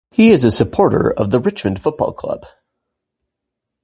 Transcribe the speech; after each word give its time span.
He 0.09 0.31
is 0.31 0.43
a 0.43 0.49
supporter 0.49 1.13
of 1.13 1.29
the 1.29 1.39
Richmond 1.39 1.79
Football 1.79 2.13
Club. 2.13 2.47